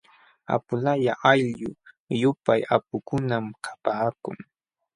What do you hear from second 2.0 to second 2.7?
llumpay